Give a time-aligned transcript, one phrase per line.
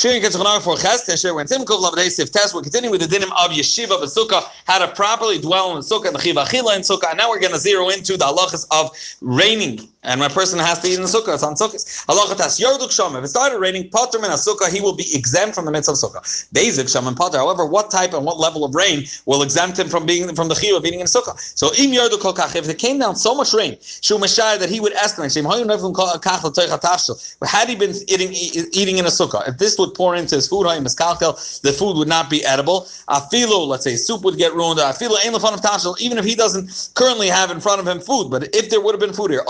[0.00, 3.06] Shirin Ketzuchanar for Ches Tishrei, when Tim Kov Lavadei Sif Tes, we're continuing with the
[3.06, 6.74] dinim of Yeshiva B'Sukkah, how to properly dwell in the Sukkah, and the Chiv Achila
[6.74, 10.28] in Sukkah, and now we're going to zero into the halachas of raining and my
[10.28, 11.34] person has to eat in the sukkah.
[11.34, 12.06] It's on sukkahs.
[12.06, 13.16] Halacha tas yorduk sham.
[13.16, 15.98] If it started raining, potter min sukkah, he will be exempt from the mitzvah of
[15.98, 16.52] sukkah.
[16.52, 17.36] Basic sham and potter.
[17.36, 20.54] However, what type and what level of rain will exempt him from being from the
[20.54, 21.38] chiyuv of eating in sukkah?
[21.56, 22.56] So im yorduk kol kach.
[22.56, 25.32] If it came down so much rain, shu mashai that he would estimate.
[25.32, 29.89] Shem hoyim nevim kach Had he been eating eating in a sukkah, if this would
[29.94, 32.82] pour into his food, the food would not be edible.
[33.08, 34.80] Afilu, let's say soup would get ruined.
[34.80, 35.98] Afilu lefan of tashel.
[36.00, 38.92] Even if he doesn't currently have in front of him food, but if there would
[38.92, 39.42] have been food here,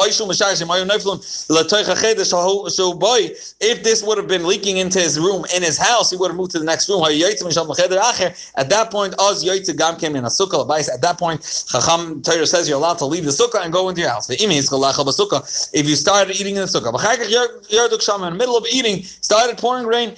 [3.61, 6.37] if this would have been leaking into his room in his house, he would have
[6.37, 7.03] moved to the next room.
[7.03, 13.63] At that point, At that point, Chacham Torah says you're allowed to leave the sukkah
[13.65, 14.29] and go into your house.
[14.31, 14.41] If
[15.89, 20.15] you started eating in the sukkah, in the middle of eating, started pouring rain,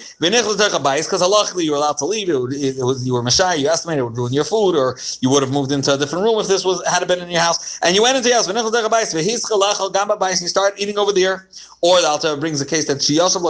[1.06, 2.28] because halachically you were allowed to leave.
[2.28, 2.34] It,
[2.78, 5.42] it was you were mashai, you estimated it would ruin your food, or you would
[5.42, 7.94] have moved into a different room if this was had been in your house, and
[7.96, 8.46] you went into your house
[10.42, 11.48] you start eating over there.
[11.80, 13.00] Or the Alter brings a case that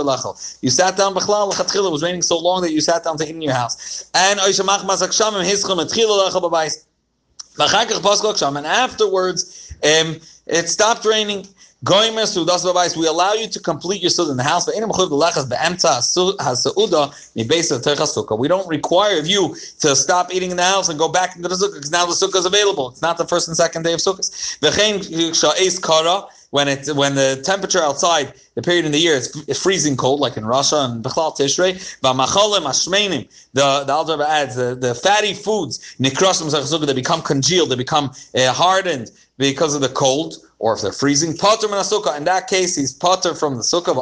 [0.05, 0.57] Lechel.
[0.63, 1.13] You sat down
[1.87, 4.11] it was raining so long that you sat down to eat in your house.
[4.15, 4.41] And
[8.57, 11.47] And afterwards, um, it stopped raining.
[11.85, 14.67] We allow you to complete your sukkah in the house.
[14.67, 14.77] but
[18.39, 21.49] We don't require of you to stop eating in the house and go back into
[21.49, 22.91] the sukkah because now the sukkah is available.
[22.91, 24.59] It's not the first and second day of sukkahs
[26.53, 30.37] when it when the temperature outside the period in the year is, freezing cold, like
[30.37, 31.73] in Russia and Bechlal Tishrei.
[33.55, 38.53] The the Alter adds the, the fatty foods nikrasim they become congealed, they become uh,
[38.53, 41.35] hardened because of the cold, or if they're freezing.
[41.35, 41.83] Potter min
[42.19, 43.95] In that case, he's potter from the sukkah.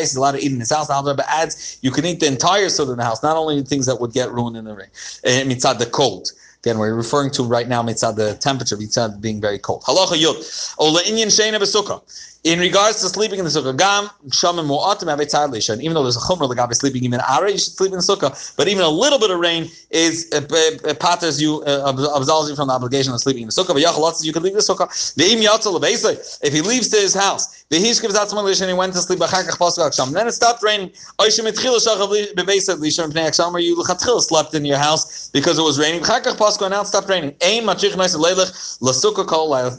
[0.00, 0.86] He's allowed to eat in his house.
[0.86, 3.86] The Alter adds you can eat the entire sukkah in the house, not only things
[3.86, 4.88] that would get ruined in the rain.
[5.24, 6.30] Uh, mitzad the cold.
[6.62, 9.82] Again, we're referring to right now mitzad the temperature, mitzad being very cold.
[9.84, 10.74] Halacha yud.
[10.78, 11.58] Ola inyan sheina.
[12.42, 15.78] In regards to sleeping in the sukkah, gam shamim mu'atim avitzad lishan.
[15.82, 18.56] Even though there's a chumrah legabe sleeping even ara, you should sleep in the sukkah.
[18.56, 20.40] But even a little bit of rain is uh,
[20.88, 23.74] uh, patters you, uh, absolves you from the obligation of sleeping in the sukkah.
[23.74, 24.88] But yachalotzes you can leave the sukkah.
[25.18, 28.94] Ve'im yatzal If he leaves to his house, the hish gives out and he went
[28.94, 29.20] to sleep.
[29.20, 30.90] Then it stopped raining.
[31.20, 31.32] Or you
[33.76, 36.00] lechatchil slept in your house because it was raining.
[36.02, 37.36] And now it stopped raining.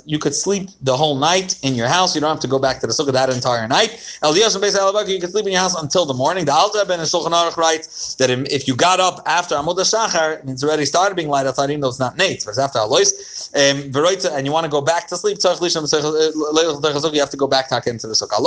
[0.06, 2.16] You could sleep the whole night in your house.
[2.16, 3.92] You don't have to go back to the sukkah that entire night.
[4.24, 6.46] You can sleep in your house until the morning.
[6.46, 10.46] The Alter Ben Shulchan Aruch writes that if you got up after Amud Shachar, it
[10.46, 12.44] means already started being light outside, even though it's not Nate.
[12.44, 17.38] Whereas after Alois, um, and you want to go back to sleep, you have to
[17.38, 18.40] go back into the sukkah.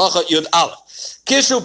[1.26, 1.62] Kishu.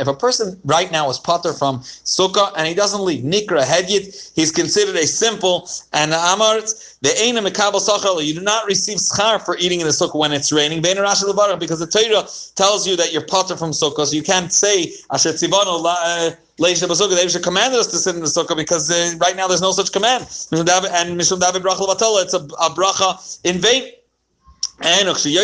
[0.00, 4.32] If a person right now is potter from sukkah and he doesn't leave nikra hedyit,
[4.34, 6.98] he's considered a simple and amaretz.
[7.02, 8.24] The.
[8.24, 10.80] You do not receive schar for eating in the sukkah when it's raining.
[10.80, 14.92] Because the Torah tells you that you're potter from sukkah, so you can't say
[16.58, 19.48] Leisha Basukah, they should command us to sit in the sukkah because uh, right now
[19.48, 20.24] there's no such command.
[20.52, 23.90] And Mishum David Bracha it's a, a bracha in vain.
[24.84, 25.42] And if you're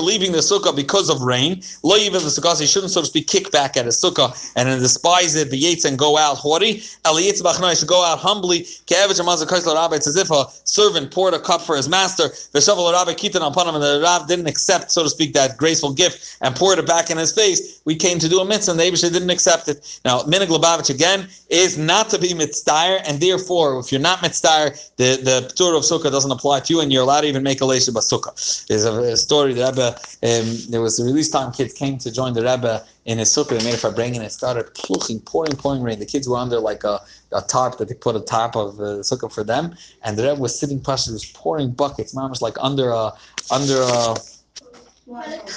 [0.00, 3.26] leaving the sukkah because of rain, lo even the sukkah, you shouldn't, so to speak,
[3.26, 6.82] kick back at a sukkah and then despise it, the yates, and go out haughty.
[7.06, 8.60] You should go out humbly.
[8.60, 12.24] It's as if a servant poured a cup for his master.
[12.24, 17.10] And the Rav didn't accept, so to speak, that graceful gift and poured it back
[17.10, 17.80] in his face.
[17.84, 20.00] We came to do a mitzvah, and the Abisha didn't accept it.
[20.04, 24.72] Now, Minhag Lubavitch again is not to be mitzvah, and therefore, if you're not mitzvah,
[24.96, 27.60] the the tour of sukkah doesn't apply to you, and you're allowed to even make
[27.60, 28.66] a leisha basukah.
[28.66, 29.54] There's a, a, story.
[29.54, 31.52] The Rebbe, um, there was a release time.
[31.52, 33.58] Kids came to join the Rebbe in his sukkah.
[33.58, 34.22] They made it for bringing.
[34.22, 35.98] It started pluching, pouring, pouring rain.
[35.98, 37.00] The kids were under like a,
[37.32, 40.40] a tarp that they put a top of the sukkah for them, and the Rebbe
[40.40, 40.80] was sitting.
[40.80, 42.14] Plus, was pouring buckets.
[42.14, 43.12] Mom was like under a
[43.50, 44.16] under a,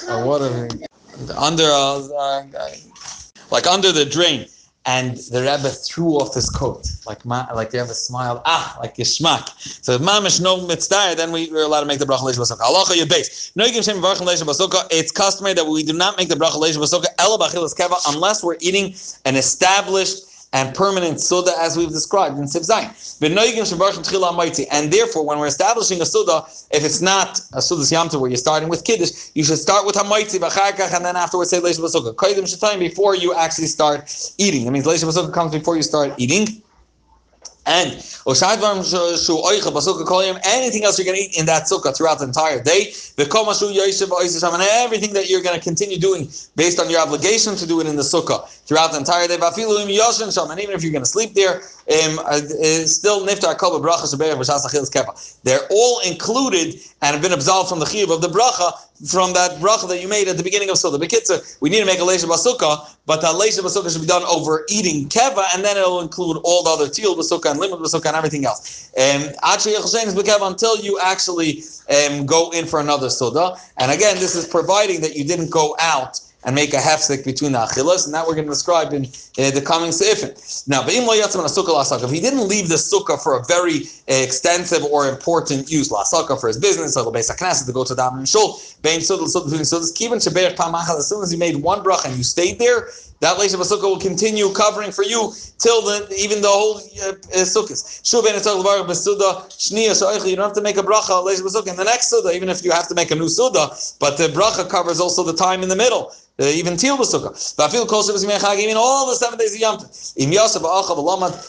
[0.09, 0.67] a water
[1.37, 2.75] under a, a,
[3.51, 4.47] like under the drain
[4.85, 9.49] and the Rebbe threw off his coat, like like the Rebbe smiled, ah, like geschmack.
[9.83, 12.61] So if mamish no mitzvah, then we, are allowed to make the bracha leish basukah.
[12.61, 13.51] Halacha your base.
[13.55, 14.87] No shem bracha leish basukah.
[14.89, 18.43] It's customary that we do not make the bracha leish basukah ela bachilas keva unless
[18.43, 18.95] we're eating
[19.25, 22.67] an established and permanent suda as we've described in Siv.
[24.71, 28.37] And therefore, when we're establishing a suda, if it's not a suda yamta where you're
[28.37, 30.41] starting with kiddush, you should start with hamaitzi
[30.95, 32.13] and then afterwards say leish basukah.
[32.15, 34.65] Kaidim before you actually start eating.
[34.65, 36.61] That means leish basukah comes before you start eating.
[37.67, 38.43] And anything
[40.83, 43.27] else you're going to eat in that sukkah throughout the entire day, and
[44.63, 47.95] everything that you're going to continue doing based on your obligation to do it in
[47.95, 49.35] the sukkah throughout the entire day.
[49.35, 51.55] And even if you're going to sleep there,
[51.91, 52.37] um, uh,
[52.87, 58.21] still niftar kol bracha They're all included and have been absolved from the chiyuv of
[58.21, 58.71] the bracha
[59.09, 61.01] from that bracha that you made at the beginning of Sukkah.
[61.01, 64.23] Bekitzer, we need to make a leisha basukah, but that leisha basukah should be done
[64.23, 68.05] over eating keva, and then it'll include all the other teal basukah and limud basukah
[68.05, 68.89] and everything else.
[68.97, 73.55] Um, until you actually um, go in for another suda.
[73.79, 77.51] And again, this is providing that you didn't go out and make a hefsek between
[77.51, 80.67] the achilas, and that we're going to describe in uh, the coming seifin.
[80.67, 85.91] Now, if he didn't leave the sukkah for a very uh, extensive or important use,
[85.91, 89.01] la sukkah for his business, or the base knesset to go to daven shul, bein.
[89.01, 92.89] As soon as you made one bracha and you stayed there,
[93.21, 97.45] that leisha basukah will continue covering for you till the even the whole uh, uh,
[97.45, 98.01] sukkahs.
[100.27, 102.63] You don't have to make a bracha leisha basukah in the next suda, even if
[102.65, 103.69] you have to make a new suda.
[103.99, 106.11] But the bracha covers also the time in the middle.
[106.39, 107.29] Uh, even til besukkah.
[107.57, 107.85] Vafil
[108.57, 109.77] even all the seven days of Yom
[110.31, 110.63] Yosef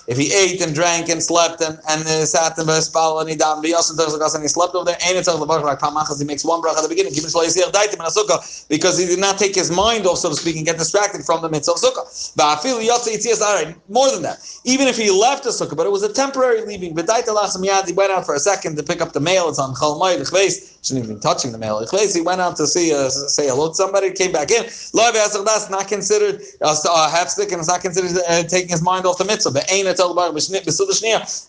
[0.08, 3.36] if he ate and drank and slept and and uh, sat in bespal and he
[3.36, 6.44] davened b'yosef terzagas and he slept over there, ain't it tzarich like pamachas he makes
[6.44, 7.12] one bracha at the beginning,
[8.69, 11.40] because he did not take his mind off, so to speak, and get distracted from
[11.40, 13.75] the mitzvah sukkah.
[13.88, 14.38] More than that.
[14.64, 18.26] Even if he left the sukkah, but it was a temporary leaving, he went out
[18.26, 19.49] for a second to pick up the mail.
[19.49, 19.99] It's on chol
[20.82, 21.84] shouldn't even be touching the mail.
[21.87, 24.64] He went out to see uh, say hello to somebody, came back in.
[24.93, 28.82] Love that's not considered uh, a half stick, and it's not considered uh, taking his
[28.82, 29.62] mind off the mitzvah.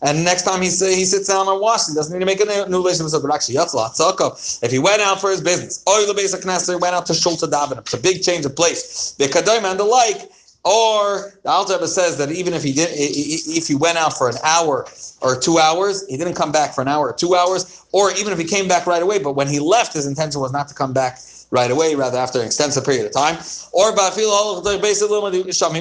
[0.01, 2.69] And next time he he sits down and washes, he doesn't need to make a
[2.69, 3.21] new relationship.
[3.21, 7.05] But actually, if he went out for his business, oil the basic knesset, went out
[7.07, 7.79] to shul to daven.
[7.79, 9.13] It's a big change of place.
[9.17, 10.29] The kadayim and the like.
[10.65, 14.37] Or the Alter says that even if he did, if he went out for an
[14.43, 14.87] hour
[15.21, 18.31] or two hours, he didn't come back for an hour or two hours, or even
[18.31, 20.73] if he came back right away, but when he left, his intention was not to
[20.73, 21.19] come back
[21.53, 23.37] right away, rather after an extensive period of time.
[23.71, 23.95] Or he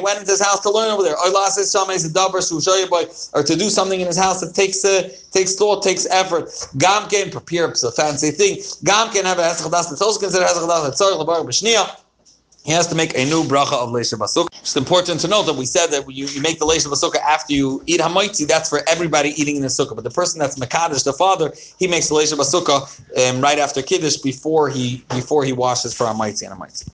[0.01, 1.17] went into his house to learn over there.
[3.33, 6.49] Or to do something in his house that takes uh, takes thought, takes effort.
[6.77, 8.57] Gamken prepare a fancy thing.
[8.85, 10.67] Gamken have a hesach It's also considered hesach
[12.65, 14.49] he has to make a new bracha of Leisha Basuk.
[14.61, 17.53] It's important to note that we said that you, you make the Leisha Basuk after
[17.53, 19.97] you eat Hamaitzi, that's for everybody eating in the sukkah.
[19.97, 23.83] But the person that's Makadish, the father, he makes the Leisha Basuk um, right after
[23.83, 26.89] Kiddush before he before he washes for Hamaitzi and Hamaitzi.